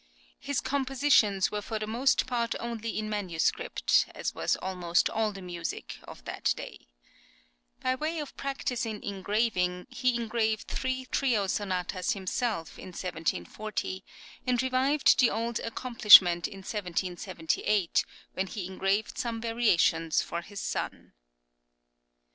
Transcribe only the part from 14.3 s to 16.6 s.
and revived the old accomplishment